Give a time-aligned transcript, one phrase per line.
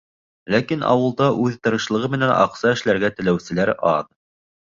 [0.53, 4.11] Ләкин ауылда үҙ тырышлығы менән аҡса эшләргә теләүселәр аҙ.